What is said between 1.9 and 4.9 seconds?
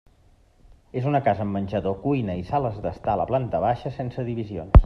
cuina i sales d'estar a la planta baixa sense divisions.